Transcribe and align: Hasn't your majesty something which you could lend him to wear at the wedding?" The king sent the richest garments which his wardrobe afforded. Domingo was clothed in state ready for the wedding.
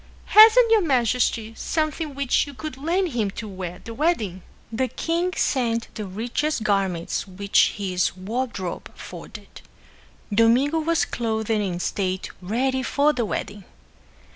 Hasn't 0.33 0.71
your 0.71 0.81
majesty 0.81 1.53
something 1.55 2.15
which 2.15 2.47
you 2.47 2.55
could 2.55 2.75
lend 2.75 3.09
him 3.09 3.29
to 3.37 3.47
wear 3.47 3.73
at 3.75 3.85
the 3.85 3.93
wedding?" 3.93 4.41
The 4.71 4.87
king 4.87 5.33
sent 5.35 5.93
the 5.93 6.07
richest 6.07 6.63
garments 6.63 7.27
which 7.27 7.73
his 7.77 8.17
wardrobe 8.17 8.91
afforded. 8.95 9.61
Domingo 10.33 10.79
was 10.79 11.05
clothed 11.05 11.51
in 11.51 11.79
state 11.79 12.31
ready 12.41 12.81
for 12.81 13.13
the 13.13 13.25
wedding. 13.25 13.63